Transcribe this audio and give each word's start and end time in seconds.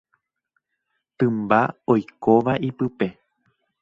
Tymba 1.17 1.59
oikóva 1.95 2.53
ipype. 2.71 3.07